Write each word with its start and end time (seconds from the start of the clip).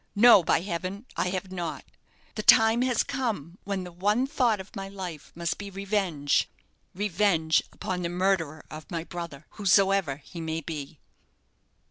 No; 0.15 0.41
by 0.41 0.61
heaven! 0.61 1.05
I 1.15 1.27
have 1.29 1.51
not. 1.51 1.85
The 2.33 2.41
time 2.41 2.81
has 2.81 3.03
come 3.03 3.59
when 3.65 3.83
the 3.83 3.91
one 3.91 4.25
thought 4.25 4.59
of 4.59 4.75
my 4.75 4.87
life 4.89 5.31
must 5.35 5.59
be 5.59 5.69
revenge 5.69 6.49
revenge 6.95 7.61
upon 7.71 8.01
the 8.01 8.09
murderer 8.09 8.65
of 8.71 8.89
my 8.89 9.03
brother, 9.03 9.45
whosoever 9.51 10.15
he 10.15 10.41
may 10.41 10.61
be." 10.61 10.97